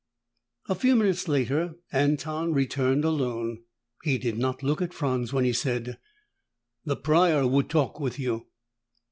[0.67, 3.61] A few minutes later, Anton returned alone.
[4.01, 5.99] He did not look at Franz when he said,
[6.83, 8.47] "The Prior would talk with you."